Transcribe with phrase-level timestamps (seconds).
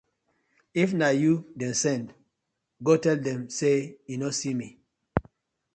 [0.81, 2.01] If na yu dem sen,
[2.85, 3.75] go tell dem say
[4.09, 4.67] yu no see me.